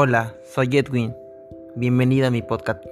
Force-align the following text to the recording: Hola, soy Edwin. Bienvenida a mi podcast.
Hola, 0.00 0.32
soy 0.44 0.76
Edwin. 0.76 1.12
Bienvenida 1.74 2.28
a 2.28 2.30
mi 2.30 2.40
podcast. 2.40 2.84